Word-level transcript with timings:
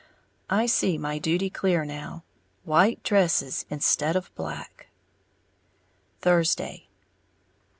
I 0.49 0.65
see 0.65 0.97
my 0.97 1.19
duty 1.19 1.51
clear 1.51 1.85
now, 1.85 2.23
white 2.63 3.03
dresses 3.03 3.65
instead 3.69 4.15
of 4.15 4.33
black. 4.33 4.87
_Thursday. 6.23 6.87